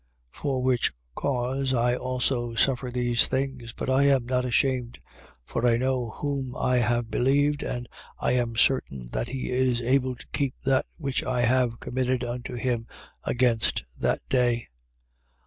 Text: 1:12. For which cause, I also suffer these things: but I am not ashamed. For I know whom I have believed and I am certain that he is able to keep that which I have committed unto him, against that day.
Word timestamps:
1:12. 0.33 0.39
For 0.41 0.63
which 0.63 0.93
cause, 1.13 1.73
I 1.75 1.95
also 1.95 2.55
suffer 2.55 2.89
these 2.89 3.27
things: 3.27 3.71
but 3.71 3.87
I 3.87 4.05
am 4.05 4.25
not 4.25 4.45
ashamed. 4.45 4.99
For 5.45 5.63
I 5.67 5.77
know 5.77 6.09
whom 6.15 6.55
I 6.55 6.77
have 6.77 7.11
believed 7.11 7.61
and 7.61 7.87
I 8.19 8.31
am 8.31 8.55
certain 8.55 9.09
that 9.11 9.29
he 9.29 9.51
is 9.51 9.79
able 9.79 10.15
to 10.15 10.25
keep 10.33 10.59
that 10.61 10.87
which 10.97 11.23
I 11.23 11.41
have 11.41 11.79
committed 11.79 12.23
unto 12.23 12.55
him, 12.55 12.87
against 13.25 13.83
that 13.99 14.21
day. 14.27 14.69